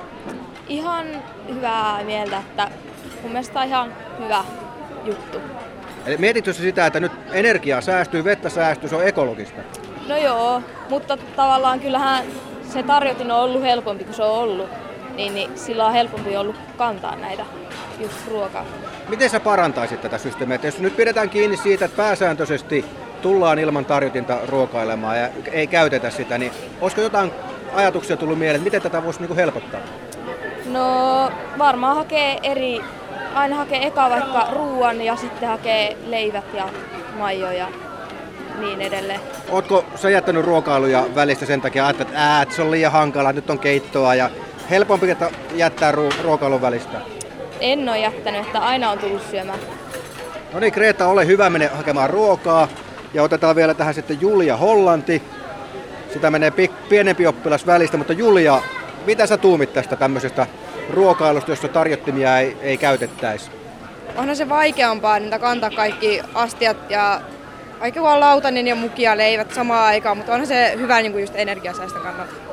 Ihan 0.69 1.07
hyvää 1.49 2.05
mieltä, 2.05 2.38
että 2.38 2.71
mun 3.23 3.33
mielestä 3.33 3.61
on 3.61 3.67
ihan 3.67 3.93
hyvä 4.19 4.45
juttu. 5.05 5.38
Eli 6.07 6.17
mietitkö 6.17 6.52
sitä, 6.52 6.87
että 6.87 7.00
nyt 7.00 7.12
energiaa 7.33 7.81
säästyy, 7.81 8.25
vettä 8.25 8.49
säästyy, 8.49 8.88
se 8.88 8.97
on 8.97 9.07
ekologista? 9.07 9.61
No 10.09 10.17
joo, 10.17 10.62
mutta 10.88 11.17
tavallaan 11.37 11.81
kyllähän 11.81 12.25
se 12.69 12.83
tarjotin 12.83 13.31
on 13.31 13.40
ollut 13.40 13.62
helpompi 13.62 14.05
kuin 14.05 14.14
se 14.14 14.23
on 14.23 14.38
ollut 14.38 14.69
niin, 15.21 15.35
niin 15.35 15.59
sillä 15.59 15.87
on 15.87 15.93
helpompi 15.93 16.37
ollut 16.37 16.57
kantaa 16.79 17.17
näitä 17.17 17.45
just 17.99 18.29
ruokaa. 18.29 18.65
Miten 19.09 19.31
sä 19.31 19.41
parantaisit 19.41 20.00
tätä 20.00 20.19
systeemiä? 20.19 20.55
Että 20.55 20.67
jos 20.67 20.79
nyt 20.79 20.97
pidetään 20.97 21.31
kiinni 21.31 21.57
siitä, 21.57 21.85
että 21.85 21.97
pääsääntöisesti 21.97 22.85
tullaan 23.23 23.59
ilman 23.59 23.85
tarjotinta 23.85 24.39
ruokailemaan 24.49 25.19
ja 25.19 25.29
ei 25.53 25.67
käytetä 25.67 26.11
sitä, 26.11 26.39
niin 26.39 26.53
olisiko 26.81 27.03
jotain 27.03 27.31
ajatuksia 27.75 28.17
tullut 28.17 28.39
mieleen, 28.39 28.57
että 28.57 28.65
miten 28.65 28.83
tätä 28.83 29.05
voisi 29.05 29.23
niin 29.23 29.37
helpottaa? 29.37 29.81
No 30.67 31.33
varmaan 31.59 31.97
hakee 31.97 32.39
eri, 32.43 32.81
aina 33.35 33.57
hakee 33.57 33.87
eka 33.87 34.11
vaikka 34.11 34.47
ruoan 34.53 35.03
ja 35.03 35.17
sitten 35.17 35.49
hakee 35.49 35.97
leivät 36.07 36.55
ja 36.55 36.69
majo 37.19 37.50
ja 37.50 37.69
niin 38.61 38.81
edelleen. 38.81 39.21
Ootko 39.49 39.85
sä 39.95 40.11
jättänyt 40.11 40.45
ruokailuja 40.45 41.07
välistä 41.15 41.47
sen 41.47 41.61
takia, 41.61 41.91
että, 41.91 42.07
ää, 42.15 42.43
että 42.43 42.55
se 42.55 42.62
on 42.62 42.71
liian 42.71 42.93
hankala, 42.93 43.33
nyt 43.33 43.50
on 43.50 43.59
keittoa 43.59 44.15
ja 44.15 44.31
helpompi 44.71 45.11
että 45.11 45.31
jättää 45.55 45.93
ru- 45.93 46.23
ruokailun 46.23 46.62
välistä? 46.62 47.00
En 47.61 47.89
ole 47.89 47.99
jättänyt, 47.99 48.47
että 48.47 48.59
aina 48.59 48.91
on 48.91 48.99
tullut 48.99 49.23
syömään. 49.31 49.59
No 50.53 50.61
niin, 50.61 50.73
Kreta, 50.73 51.07
ole 51.07 51.27
hyvä, 51.27 51.50
mene 51.50 51.67
hakemaan 51.67 52.11
ruokaa. 52.11 52.69
Ja 53.15 53.23
otetaan 53.23 53.57
vielä 53.57 53.75
tähän 53.75 53.95
sitten 53.95 54.21
Julia 54.21 54.57
Hollanti. 54.57 55.23
Sitä 56.12 56.31
menee 56.31 56.53
pienempi 56.89 57.27
oppilas 57.27 57.67
välistä, 57.67 57.97
mutta 57.97 58.12
Julia, 58.12 58.62
mitä 59.07 59.27
sä 59.27 59.37
tuumit 59.37 59.73
tästä 59.73 59.97
tämmöisestä 59.97 60.47
ruokailusta, 60.91 61.53
jossa 61.53 61.69
tarjottimia 61.69 62.39
ei, 62.39 62.57
ei 62.62 62.77
käytettäisi? 62.77 63.50
Onhan 64.17 64.37
se 64.37 64.49
vaikeampaa 64.49 65.19
niitä 65.19 65.39
kantaa 65.39 65.71
kaikki 65.71 66.23
astiat 66.35 66.77
ja 66.91 67.21
vaikka 67.81 68.00
kun 68.00 68.11
on 68.11 68.21
lautanen 68.21 68.67
ja 68.67 68.75
mukia 68.75 69.17
leivät 69.17 69.55
samaan 69.55 69.85
aikaan, 69.85 70.17
mutta 70.17 70.33
onhan 70.33 70.47
se 70.47 70.73
hyvä 70.77 71.03
niin 71.03 71.12
kuin 71.12 71.23
just 71.23 71.35
energiasäästön 71.37 72.03
kannalta. 72.03 72.50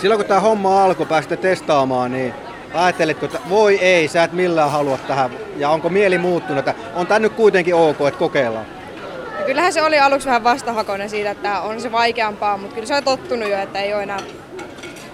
Silloin 0.00 0.18
kun 0.18 0.28
tämä 0.28 0.40
homma 0.40 0.84
alkoi, 0.84 1.06
pääsitte 1.06 1.36
testaamaan, 1.36 2.12
niin 2.12 2.34
ajattelitko, 2.74 3.26
että 3.26 3.38
voi 3.48 3.78
ei, 3.78 4.08
sä 4.08 4.24
et 4.24 4.32
millään 4.32 4.70
halua 4.70 4.98
tähän, 4.98 5.30
ja 5.56 5.70
onko 5.70 5.88
mieli 5.88 6.18
muuttunut, 6.18 6.68
että 6.68 6.74
on 6.94 7.06
tämä 7.06 7.18
nyt 7.18 7.32
kuitenkin 7.32 7.74
ok, 7.74 7.96
että 8.08 8.18
kokeillaan? 8.18 8.66
Ja 9.38 9.44
kyllähän 9.44 9.72
se 9.72 9.82
oli 9.82 9.98
aluksi 9.98 10.26
vähän 10.26 10.44
vastahakoinen 10.44 11.10
siitä, 11.10 11.30
että 11.30 11.60
on 11.60 11.80
se 11.80 11.92
vaikeampaa, 11.92 12.56
mutta 12.56 12.74
kyllä 12.74 12.86
se 12.86 12.94
on 12.94 13.04
tottunut 13.04 13.48
jo, 13.48 13.58
että 13.58 13.80
ei 13.80 13.94
ole 13.94 14.02
enää 14.02 14.18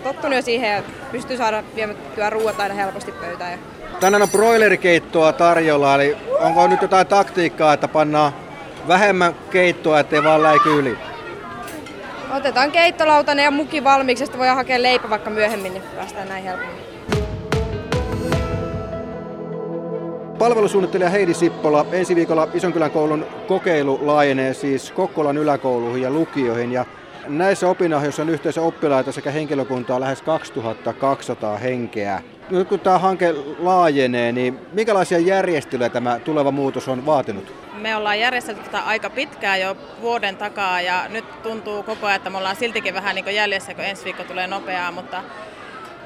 tottunut 0.03 0.37
jo 0.37 0.43
siihen 0.43 0.77
ja 0.77 0.83
pystyy 1.13 1.37
saada 1.37 1.63
viemättyä 1.77 2.31
ruoat 2.31 2.61
aina 2.61 2.75
helposti 2.75 3.13
pöytään. 3.13 3.53
Ja... 3.53 3.59
Tänään 4.01 4.23
on 4.23 4.31
broilerikeittoa 4.31 5.33
tarjolla, 5.33 5.95
eli 5.95 6.17
onko 6.41 6.67
nyt 6.67 6.83
jotain 6.83 7.07
taktiikkaa, 7.07 7.73
että 7.73 7.89
pannaan 7.89 8.33
vähemmän 8.89 9.35
keittoa, 9.51 10.01
ettei 10.01 10.25
vaan 10.25 10.43
läiky 10.43 10.79
yli? 10.79 10.99
Otetaan 12.35 12.73
keittolautanen 12.73 13.45
ja 13.45 13.51
muki 13.51 13.85
valmiiksi, 13.85 14.25
että 14.25 14.39
voi 14.39 14.49
hakea 14.49 14.83
leipä 14.83 15.11
vaikka 15.11 15.31
myöhemmin, 15.31 15.73
niin 15.73 15.83
päästään 15.97 16.29
näin 16.29 16.45
helpommin. 16.45 16.85
Palvelusuunnittelija 20.39 21.11
Heidi 21.11 21.35
Sippola, 21.35 21.87
ensi 21.93 22.17
viikolla 22.17 22.49
Isonkylän 22.55 22.91
koulun 22.91 23.27
kokeilu 23.49 23.99
laajenee 24.03 24.55
siis 24.55 24.91
Kokkolan 24.91 25.39
yläkouluihin 25.39 26.03
ja 26.03 26.11
lukioihin. 26.11 26.73
Ja 26.73 26.85
näissä 27.29 27.69
opinahjoissa 27.69 28.23
on 28.23 28.29
yhteensä 28.29 28.63
oppilaita 28.63 29.13
sekä 29.13 29.31
henkilökuntaa 29.31 30.01
lähes 30.01 30.23
2200 30.23 31.59
henkeä. 31.59 32.23
Nyt 32.51 32.69
kun 32.69 32.81
tämä 32.81 32.99
hanke 32.99 33.35
laajenee, 33.59 34.33
niin 34.33 34.59
minkälaisia 34.73 35.19
järjestelyjä 35.19 35.89
tämä 35.89 36.19
tuleva 36.19 36.51
muutos 36.51 36.89
on 36.89 37.07
vaatinut? 37.07 37.53
Me 37.75 37.97
ollaan 37.97 38.21
järjestelty 38.21 38.61
tätä 38.61 38.81
aika 38.81 39.11
pitkään 39.11 39.61
jo 39.61 39.77
vuoden 40.01 40.37
takaa 40.37 40.81
ja 40.81 41.05
nyt 41.09 41.43
tuntuu 41.43 41.83
koko 41.83 42.07
ajan, 42.07 42.17
että 42.17 42.31
me 42.31 42.39
ollaan 42.39 42.57
siltikin 42.57 42.95
vähän 42.95 43.15
niin 43.15 43.35
jäljessä, 43.35 43.75
kun 43.75 43.85
ensi 43.85 44.05
viikko 44.05 44.25
tulee 44.25 44.47
nopeaa, 44.47 44.93
mutta 44.93 45.23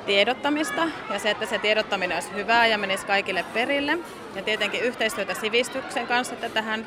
tiedottamista 0.06 0.88
ja 1.12 1.18
se, 1.18 1.30
että 1.30 1.46
se 1.46 1.58
tiedottaminen 1.58 2.16
olisi 2.16 2.34
hyvää 2.34 2.66
ja 2.66 2.78
menisi 2.78 3.06
kaikille 3.06 3.44
perille. 3.54 3.98
Ja 4.34 4.42
tietenkin 4.42 4.80
yhteistyötä 4.80 5.34
sivistyksen 5.34 6.06
kanssa, 6.06 6.34
että 6.34 6.48
tähän 6.48 6.86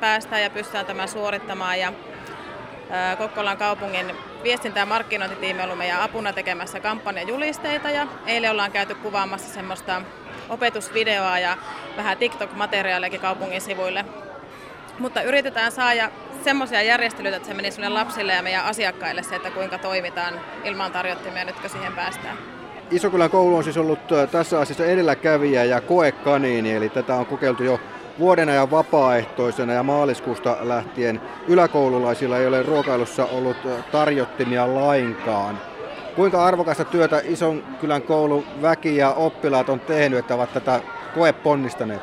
päästään 0.00 0.42
ja 0.42 0.50
pystytään 0.50 0.86
tämä 0.86 1.06
suorittamaan. 1.06 1.80
Ja 1.80 1.92
Kokkolan 3.18 3.56
kaupungin 3.56 4.16
viestintä- 4.42 4.80
ja 4.80 4.86
markkinointitiimi 4.86 5.62
ollut 5.62 5.78
meidän 5.78 6.00
apuna 6.00 6.32
tekemässä 6.32 6.80
kampanjajulisteita 6.80 7.90
ja 7.90 8.06
eilen 8.26 8.50
ollaan 8.50 8.72
käyty 8.72 8.94
kuvaamassa 8.94 9.54
semmoista 9.54 10.02
opetusvideoa 10.48 11.38
ja 11.38 11.56
vähän 11.96 12.18
TikTok-materiaaliakin 12.18 13.20
kaupungin 13.20 13.60
sivuille. 13.60 14.04
Mutta 14.98 15.22
yritetään 15.22 15.72
saada 15.72 16.10
semmoisia 16.44 16.82
järjestelyitä, 16.82 17.36
että 17.36 17.48
se 17.48 17.54
menisi 17.54 17.88
lapsille 17.88 18.32
ja 18.32 18.42
meidän 18.42 18.64
asiakkaille 18.64 19.22
se, 19.22 19.36
että 19.36 19.50
kuinka 19.50 19.78
toimitaan 19.78 20.40
ilman 20.64 20.92
tarjottimia 20.92 21.44
nyt, 21.44 21.60
kun 21.60 21.70
siihen 21.70 21.92
päästään. 21.92 22.38
Isokylän 22.90 23.30
koulu 23.30 23.56
on 23.56 23.64
siis 23.64 23.76
ollut 23.76 24.00
tässä 24.30 24.60
asiassa 24.60 24.86
edelläkävijä 24.86 25.64
ja 25.64 25.80
koekaniini, 25.80 26.72
eli 26.72 26.88
tätä 26.88 27.14
on 27.14 27.26
kokeiltu 27.26 27.62
jo 27.62 27.80
vuoden 28.18 28.48
ajan 28.48 28.70
vapaaehtoisena 28.70 29.72
ja 29.72 29.82
maaliskuusta 29.82 30.56
lähtien 30.60 31.20
yläkoululaisilla 31.48 32.38
ei 32.38 32.46
ole 32.46 32.62
ruokailussa 32.62 33.24
ollut 33.24 33.56
tarjottimia 33.92 34.74
lainkaan. 34.74 35.58
Kuinka 36.16 36.44
arvokasta 36.44 36.84
työtä 36.84 37.20
Ison 37.24 37.62
kylän 37.80 38.02
koulun 38.02 38.44
väki 38.62 38.96
ja 38.96 39.12
oppilaat 39.12 39.68
on 39.68 39.80
tehnyt, 39.80 40.18
että 40.18 40.34
ovat 40.34 40.52
tätä 40.52 40.80
koeponnistaneet? 41.14 42.02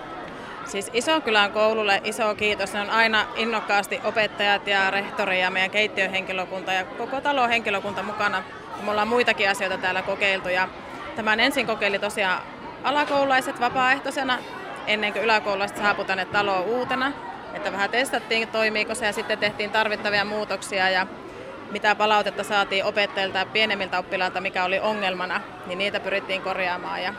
Siis 0.66 0.90
Isokylän 0.94 1.52
koululle 1.52 2.02
iso 2.04 2.36
kiitos. 2.36 2.74
Ne 2.74 2.82
on 2.82 2.90
aina 2.90 3.26
innokkaasti 3.36 4.02
opettajat 4.04 4.68
ja 4.68 4.92
rehtori 4.92 5.42
ja 5.42 5.52
meidän 5.52 5.72
keittiöhenkilökunta 5.72 6.74
ja 6.74 6.86
koko 6.86 7.22
talon 7.22 7.50
henkilökunta 7.50 8.04
mukana. 8.04 8.44
Me 8.84 8.92
ollaan 8.92 9.08
muitakin 9.08 9.50
asioita 9.50 9.78
täällä 9.78 10.02
kokeiltu 10.02 10.50
ja 10.50 10.68
tämän 11.16 11.40
ensin 11.40 11.68
kokeili 11.68 12.00
tosiaan 12.00 12.42
alakoululaiset 12.84 13.60
vapaaehtoisena 13.60 14.38
ennen 14.90 15.14
kuin 15.14 15.24
yläkoululaiset 15.24 15.78
saapu 15.78 16.04
tänne 16.04 16.26
taloon 16.26 16.66
uutena. 16.66 17.12
Että 17.54 17.72
vähän 17.72 17.90
testattiin, 17.90 18.48
toimiiko 18.48 18.96
se 18.96 19.06
ja 19.06 19.14
sitten 19.14 19.38
tehtiin 19.38 19.70
tarvittavia 19.70 20.26
muutoksia 20.26 20.90
ja 20.90 21.08
mitä 21.72 21.96
palautetta 21.96 22.44
saatiin 22.44 22.86
opettajilta 22.86 23.38
ja 23.38 23.46
pienemmiltä 23.46 24.00
oppilailta, 24.00 24.42
mikä 24.42 24.64
oli 24.64 24.80
ongelmana, 24.80 25.42
niin 25.66 25.78
niitä 25.78 26.00
pyrittiin 26.00 26.42
korjaamaan. 26.42 27.04
Ja 27.04 27.14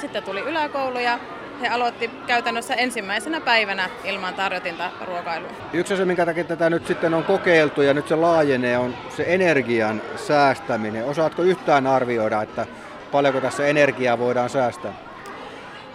sitten 0.00 0.22
tuli 0.22 0.40
yläkoulu 0.40 0.98
ja 0.98 1.18
he 1.60 1.68
aloitti 1.68 2.10
käytännössä 2.26 2.74
ensimmäisenä 2.74 3.40
päivänä 3.40 3.90
ilman 4.04 4.34
tarjotinta 4.34 4.90
ruokailua. 5.06 5.50
Yksi 5.72 5.94
asia, 5.94 6.06
minkä 6.06 6.26
takia 6.26 6.44
tätä 6.44 6.70
nyt 6.70 6.86
sitten 6.86 7.14
on 7.14 7.24
kokeiltu 7.24 7.82
ja 7.82 7.94
nyt 7.94 8.08
se 8.08 8.14
laajenee, 8.14 8.78
on 8.78 8.94
se 9.16 9.24
energian 9.26 10.02
säästäminen. 10.16 11.04
Osaatko 11.04 11.42
yhtään 11.42 11.86
arvioida, 11.86 12.42
että 12.42 12.66
paljonko 13.12 13.40
tässä 13.40 13.66
energiaa 13.66 14.18
voidaan 14.18 14.50
säästää? 14.50 15.05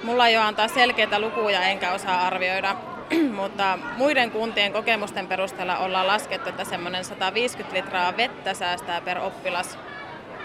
Mulla 0.04 0.28
ei 0.28 0.38
ole 0.38 0.46
antaa 0.46 0.68
selkeitä 0.68 1.20
lukuja 1.20 1.62
enkä 1.64 1.92
osaa 1.92 2.28
arvioida, 2.28 2.76
mutta 3.42 3.80
muiden 3.98 4.32
kuntien 4.32 4.74
kokemusten 4.74 5.28
perusteella 5.28 5.78
ollaan 5.78 6.08
laskettu, 6.08 6.50
että 6.50 6.64
semmoinen 6.64 7.06
150 7.06 7.78
litraa 7.78 8.18
vettä 8.18 8.54
säästää 8.54 9.02
per 9.02 9.20
oppilas 9.20 9.78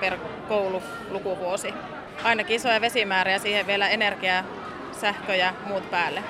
per 0.01 0.19
koululukuvuosi. 0.49 1.75
Ainakin 2.25 2.57
isoja 2.57 2.81
vesimääriä 2.81 3.39
siihen 3.39 3.67
vielä 3.67 3.89
energiaa, 3.89 4.45
sähkö 4.93 5.35
ja 5.35 5.53
muut 5.67 5.91
päälle. 5.91 6.23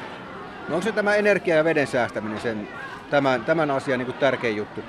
No 0.69 0.75
onko 0.75 0.85
se 0.85 0.93
tämä 0.93 1.15
energia- 1.15 1.57
ja 1.57 1.65
veden 1.65 1.87
säästäminen 1.87 2.41
sen, 2.41 2.69
tämän, 3.11 3.45
tämän 3.45 3.71
asian 3.71 3.99
niin 3.99 4.15
tärkein 4.15 4.57
juttu? 4.57 4.81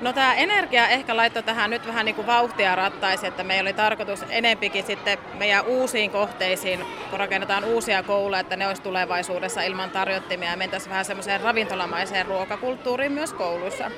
No 0.00 0.12
tämä 0.12 0.34
energia 0.34 0.88
ehkä 0.88 1.16
laittoi 1.16 1.42
tähän 1.42 1.70
nyt 1.70 1.86
vähän 1.86 2.04
niin 2.04 2.14
kuin 2.14 2.26
vauhtia 2.26 2.76
rattaisi, 2.76 3.26
että 3.26 3.44
meillä 3.44 3.68
oli 3.68 3.72
tarkoitus 3.72 4.24
enempikin 4.28 4.86
sitten 4.86 5.18
meidän 5.38 5.64
uusiin 5.64 6.10
kohteisiin, 6.10 6.84
kun 7.10 7.18
rakennetaan 7.18 7.64
uusia 7.64 8.02
kouluja, 8.02 8.40
että 8.40 8.56
ne 8.56 8.68
olisi 8.68 8.82
tulevaisuudessa 8.82 9.62
ilman 9.62 9.90
tarjottimia 9.90 10.50
ja 10.50 10.56
mentäisiin 10.56 10.90
vähän 10.90 11.04
semmoiseen 11.04 11.40
ravintolamaiseen 11.40 12.26
ruokakulttuuriin 12.26 13.12
myös 13.12 13.32
kouluissa. 13.32 13.90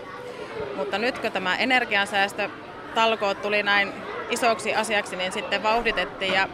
Mutta 0.77 0.99
nyt 0.99 1.19
kun 1.19 1.33
tämä 1.33 1.57
energiansäästö 1.57 2.49
talkoot 2.95 3.43
tuli 3.43 3.63
näin 3.63 3.93
isoksi 4.31 4.75
asiaksi, 4.75 5.17
niin 5.17 5.33
sitten 5.33 5.63
vauhditettiin 5.63 6.35
ja 6.35 6.49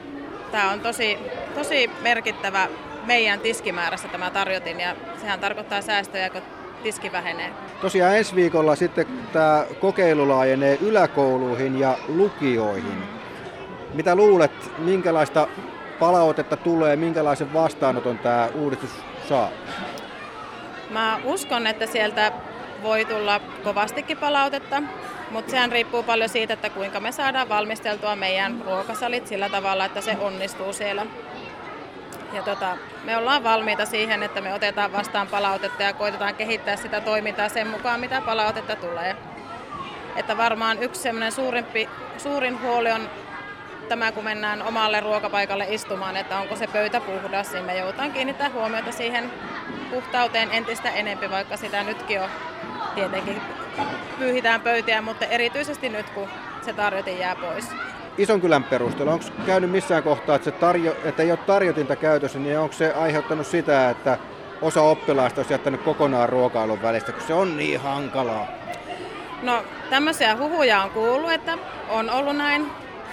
tämä 0.52 0.70
on 0.70 0.80
tosi, 0.80 1.18
tosi 1.54 1.90
merkittävä 2.02 2.68
meidän 3.06 3.40
tiskimäärässä 3.40 4.08
tämä 4.08 4.30
tarjotin 4.30 4.80
ja 4.80 4.96
sehän 5.20 5.40
tarkoittaa 5.40 5.82
säästöjä, 5.82 6.30
kun 6.30 6.42
tiski 6.82 7.12
vähenee. 7.12 7.50
Tosiaan 7.80 8.16
ensi 8.16 8.34
viikolla 8.34 8.76
sitten 8.76 9.06
tämä 9.32 9.64
kokeilu 9.80 10.28
laajenee 10.28 10.78
yläkouluihin 10.80 11.80
ja 11.80 11.98
lukioihin. 12.08 13.02
Mitä 13.94 14.14
luulet, 14.14 14.52
minkälaista 14.78 15.48
palautetta 15.98 16.56
tulee, 16.56 16.96
minkälaisen 16.96 17.52
vastaanoton 17.52 18.18
tämä 18.18 18.48
uudistus 18.54 18.90
saa? 19.28 19.48
Mä 20.90 21.20
uskon, 21.24 21.66
että 21.66 21.86
sieltä 21.86 22.32
voi 22.82 23.04
tulla 23.04 23.40
kovastikin 23.64 24.16
palautetta, 24.16 24.82
mutta 25.30 25.50
sehän 25.50 25.72
riippuu 25.72 26.02
paljon 26.02 26.28
siitä, 26.28 26.54
että 26.54 26.70
kuinka 26.70 27.00
me 27.00 27.12
saadaan 27.12 27.48
valmisteltua 27.48 28.16
meidän 28.16 28.62
ruokasalit 28.66 29.26
sillä 29.26 29.48
tavalla, 29.48 29.84
että 29.84 30.00
se 30.00 30.16
onnistuu 30.20 30.72
siellä. 30.72 31.06
Ja 32.32 32.42
tota, 32.42 32.76
me 33.04 33.16
ollaan 33.16 33.44
valmiita 33.44 33.86
siihen, 33.86 34.22
että 34.22 34.40
me 34.40 34.54
otetaan 34.54 34.92
vastaan 34.92 35.28
palautetta 35.28 35.82
ja 35.82 35.92
koitetaan 35.92 36.34
kehittää 36.34 36.76
sitä 36.76 37.00
toimintaa 37.00 37.48
sen 37.48 37.68
mukaan, 37.68 38.00
mitä 38.00 38.20
palautetta 38.20 38.76
tulee. 38.76 39.16
Että 40.16 40.36
varmaan 40.36 40.82
yksi 40.82 41.00
semmoinen 41.00 41.32
suurin 42.18 42.62
huoli 42.62 42.92
on 42.92 43.10
tämä, 43.88 44.12
kun 44.12 44.24
mennään 44.24 44.62
omalle 44.62 45.00
ruokapaikalle 45.00 45.66
istumaan, 45.68 46.16
että 46.16 46.38
onko 46.38 46.56
se 46.56 46.66
pöytä 46.66 47.00
puhdas, 47.00 47.52
niin 47.52 47.64
me 47.64 47.78
joudutaan 47.78 48.12
kiinnittää 48.12 48.50
huomiota 48.50 48.92
siihen 48.92 49.32
puhtauteen 49.90 50.48
entistä 50.52 50.90
enempi, 50.90 51.30
vaikka 51.30 51.56
sitä 51.56 51.82
nytkin 51.82 52.22
on 52.22 52.30
tietenkin 52.94 53.42
pyyhitään 54.18 54.60
pöytiä, 54.60 55.02
mutta 55.02 55.24
erityisesti 55.24 55.88
nyt 55.88 56.10
kun 56.10 56.28
se 56.62 56.72
tarjotin 56.72 57.18
jää 57.18 57.36
pois. 57.36 57.68
Ison 58.18 58.40
kylän 58.40 58.64
perusteella, 58.64 59.12
onko 59.12 59.24
käynyt 59.46 59.70
missään 59.70 60.02
kohtaa, 60.02 60.36
että, 60.36 60.44
se 60.44 60.50
tarjo, 60.50 60.96
että 61.04 61.22
ei 61.22 61.30
ole 61.30 61.38
tarjotinta 61.46 61.96
käytössä, 61.96 62.38
niin 62.38 62.58
onko 62.58 62.72
se 62.72 62.92
aiheuttanut 62.92 63.46
sitä, 63.46 63.90
että 63.90 64.18
osa 64.62 64.82
oppilaista 64.82 65.40
olisi 65.40 65.54
jättänyt 65.54 65.82
kokonaan 65.82 66.28
ruokailun 66.28 66.82
välistä, 66.82 67.12
kun 67.12 67.22
se 67.26 67.34
on 67.34 67.56
niin 67.56 67.80
hankalaa? 67.80 68.46
No 69.42 69.64
tämmöisiä 69.90 70.36
huhuja 70.36 70.82
on 70.82 70.90
kuullut, 70.90 71.32
että 71.32 71.58
on 71.88 72.10
ollut 72.10 72.36
näin, 72.36 72.66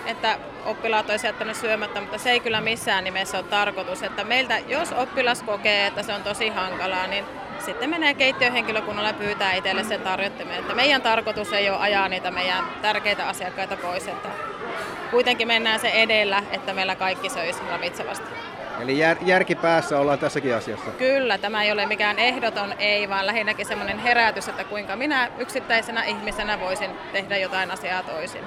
että 0.05 0.38
oppilaat 0.65 1.09
olisi 1.09 1.27
jättänyt 1.27 1.55
syömättä, 1.55 2.01
mutta 2.01 2.17
se 2.17 2.31
ei 2.31 2.39
kyllä 2.39 2.62
missään 2.62 3.03
nimessä 3.03 3.38
ole 3.38 3.45
tarkoitus. 3.50 4.03
Että 4.03 4.24
meiltä, 4.24 4.59
jos 4.67 4.91
oppilas 4.91 5.43
kokee, 5.43 5.88
että 5.88 6.03
se 6.03 6.13
on 6.13 6.24
tosi 6.24 6.50
hankalaa, 6.50 7.07
niin 7.07 7.25
sitten 7.65 7.89
menee 7.89 8.13
keittiöhenkilökunnalle 8.13 9.13
pyytää 9.13 9.53
itselle 9.53 9.83
sen 9.83 10.01
tarjottimen. 10.01 10.59
Että 10.59 10.75
meidän 10.75 11.01
tarkoitus 11.01 11.53
ei 11.53 11.69
ole 11.69 11.77
ajaa 11.77 12.09
niitä 12.09 12.31
meidän 12.31 12.65
tärkeitä 12.81 13.27
asiakkaita 13.27 13.77
pois. 13.77 14.07
Että 14.07 14.29
kuitenkin 15.12 15.47
mennään 15.47 15.79
se 15.79 15.89
edellä, 15.89 16.43
että 16.51 16.74
meillä 16.74 16.95
kaikki 16.95 17.29
söisi 17.29 17.59
ravitsevasti. 17.69 18.27
Eli 18.81 19.00
jär, 19.00 19.17
järki 19.21 19.55
päässä 19.55 20.00
ollaan 20.00 20.19
tässäkin 20.19 20.55
asiassa. 20.55 20.91
Kyllä, 20.91 21.38
tämä 21.38 21.63
ei 21.63 21.71
ole 21.71 21.85
mikään 21.85 22.19
ehdoton 22.19 22.74
ei, 22.79 23.09
vaan 23.09 23.27
lähinnäkin 23.27 23.65
semmoinen 23.65 24.00
herätys, 24.00 24.47
että 24.47 24.63
kuinka 24.63 24.95
minä 24.95 25.29
yksittäisenä 25.38 26.03
ihmisenä 26.03 26.59
voisin 26.59 26.91
tehdä 27.13 27.38
jotain 27.38 27.71
asiaa 27.71 28.03
toisin. 28.03 28.41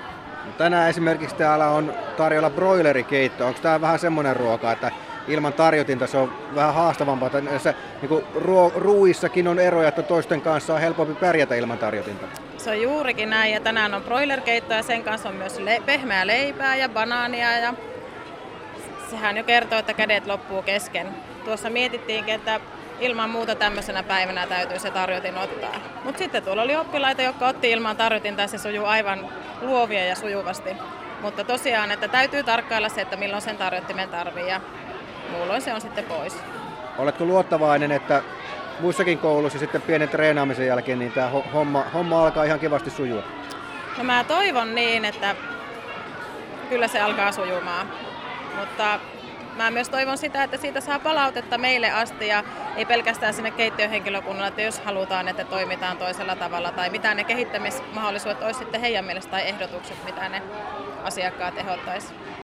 Tänään 0.59 0.91
esimerkiksi 0.91 1.37
täällä 1.37 1.69
on 1.69 1.95
tarjolla 2.17 2.51
broilerikeitto. 2.51 3.47
Onko 3.47 3.61
tämä 3.63 3.81
vähän 3.81 3.99
semmoinen 3.99 4.37
ruoka, 4.37 4.73
että 4.73 4.91
ilman 5.29 5.53
tarjotinta 5.53 6.07
se 6.07 6.17
on 6.17 6.33
vähän 6.55 6.75
haastavampaa? 6.75 7.41
Näissä 7.41 7.75
niin 8.03 8.23
ruo- 8.35 8.73
ruuissakin 8.77 9.49
on 9.49 9.59
eroja, 9.59 9.89
että 9.89 10.03
toisten 10.03 10.41
kanssa 10.41 10.75
on 10.75 10.81
helpompi 10.81 11.15
pärjätä 11.15 11.55
ilman 11.55 11.79
tarjotinta. 11.79 12.27
Se 12.69 12.73
on 12.73 12.83
juurikin 12.83 13.31
näin 13.31 13.53
ja 13.53 13.61
tänään 13.61 13.95
on 13.95 14.03
broilerkeitto 14.03 14.75
ja 14.75 14.83
sen 14.83 15.05
kanssa 15.05 15.29
on 15.29 15.35
myös 15.35 15.59
le- 15.59 15.83
pehmeää 15.87 16.27
leipää 16.27 16.77
ja 16.77 16.89
banaania 16.89 17.59
ja 17.59 17.75
sehän 19.11 19.37
jo 19.37 19.45
kertoo, 19.45 19.79
että 19.79 19.95
kädet 19.95 20.27
loppuu 20.27 20.63
kesken. 20.63 21.09
Tuossa 21.45 21.71
mietittiinkin, 21.71 22.35
että 22.35 22.61
ilman 23.01 23.31
muuta 23.31 23.55
tämmöisenä 23.55 24.03
päivänä 24.03 24.47
täytyy 24.47 24.79
se 24.79 24.91
tarjotin 24.91 25.39
ottaa. 25.39 25.75
Mutta 26.05 26.19
sitten 26.19 26.43
tuolla 26.43 26.63
oli 26.63 26.77
oppilaita, 26.77 27.23
jotka 27.23 27.49
otti 27.49 27.71
ilman 27.71 27.97
tarjotinta 27.97 28.43
ja 28.43 28.49
se 28.49 28.59
sujuu 28.59 28.87
aivan 28.87 29.29
luovia 29.61 30.05
ja 30.05 30.17
sujuvasti. 30.17 30.71
Mutta 31.21 31.45
tosiaan, 31.45 31.91
että 31.91 32.09
täytyy 32.09 32.43
tarkkailla 32.43 32.89
se, 32.89 33.01
että 33.01 33.17
milloin 33.17 33.43
sen 33.43 33.57
tarjottimen 33.57 34.09
tarvii 34.09 34.49
ja 34.49 34.61
muulloin 35.31 35.63
se 35.63 35.75
on 35.75 35.81
sitten 35.81 36.05
pois. 36.05 36.37
Oletko 36.99 37.25
luottavainen, 37.25 37.93
että 37.93 38.23
muissakin 38.81 39.19
kouluissa 39.19 39.59
sitten 39.59 39.83
pienen 39.83 40.09
treenaamisen 40.09 40.67
jälkeen 40.67 40.99
niin 40.99 41.13
tämä 41.13 41.29
homma, 41.29 41.85
homma 41.95 42.23
alkaa 42.23 42.45
ihan 42.45 42.61
kivasti 42.61 42.91
sujua? 42.91 43.23
No 43.99 44.05
mä 44.05 44.25
toivon 44.25 44.75
niin, 44.75 45.05
että 45.05 45.37
kyllä 46.69 46.89
se 46.89 47.01
alkaa 47.01 47.33
sujumaan. 47.33 47.89
Mutta 48.59 49.01
mä 49.57 49.71
myös 49.71 49.89
toivon 49.89 50.19
sitä, 50.19 50.43
että 50.43 50.57
siitä 50.57 50.81
saa 50.81 50.99
palautetta 50.99 51.59
meille 51.59 51.91
asti 51.91 52.27
ja 52.27 52.45
ei 52.77 52.85
pelkästään 52.85 53.35
sinne 53.35 53.51
keittiöhenkilökunnalle, 53.51 54.49
että 54.49 54.63
jos 54.63 54.81
halutaan, 54.81 55.29
että 55.29 55.45
toimitaan 55.45 55.97
toisella 55.99 56.37
tavalla 56.37 56.73
tai 56.73 56.91
mitä 56.91 57.15
ne 57.15 57.25
kehittämismahdollisuudet 57.25 58.43
olisi 58.43 58.59
sitten 58.59 58.81
heidän 58.81 59.05
mielestä 59.05 59.31
tai 59.31 59.49
ehdotukset, 59.49 60.05
mitä 60.05 60.29
ne 60.29 60.43
asiakkaat 61.05 61.59
ehdottaisi. 61.59 62.15